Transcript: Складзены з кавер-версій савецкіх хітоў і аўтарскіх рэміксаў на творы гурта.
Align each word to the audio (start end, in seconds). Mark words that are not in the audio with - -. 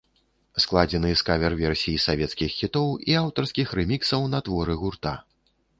Складзены 0.63 1.11
з 1.21 1.27
кавер-версій 1.27 1.99
савецкіх 2.07 2.49
хітоў 2.59 2.87
і 3.13 3.19
аўтарскіх 3.23 3.67
рэміксаў 3.83 4.21
на 4.35 4.39
творы 4.51 4.73
гурта. 4.83 5.17